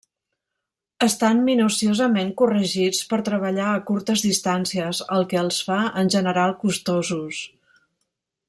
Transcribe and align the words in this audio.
Estan 1.07 1.43
minuciosament 1.49 2.31
corregits 2.39 3.03
per 3.13 3.21
treballar 3.29 3.67
a 3.75 3.83
curtes 3.91 4.25
distàncies, 4.29 5.05
el 5.19 5.29
que 5.35 5.41
els 5.45 5.63
fa 5.71 5.79
en 6.05 6.11
general 6.17 6.57
costosos. 6.65 7.45